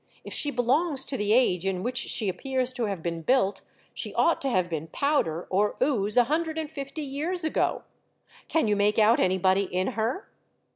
If 0.23 0.33
she 0.33 0.49
belongs 0.49 1.05
to 1.05 1.15
the 1.15 1.31
age 1.31 1.63
in 1.63 1.83
which 1.83 1.97
she 1.97 2.27
appears 2.27 2.73
to 2.73 2.85
have 2.85 3.03
been 3.03 3.21
built 3.21 3.61
she 3.93 4.15
ought 4.15 4.41
to 4.41 4.49
have 4.49 4.67
been 4.67 4.87
powder 4.87 5.45
or 5.51 5.75
ooze 5.79 6.17
a 6.17 6.23
hundred 6.23 6.57
and 6.57 6.71
fifty 6.71 7.03
years 7.03 7.43
ago. 7.43 7.83
Can 8.47 8.67
you 8.67 8.75
make 8.75 8.97
out 8.97 9.19
anybody 9.19 9.61
in 9.65 9.89
her?' 9.89 10.27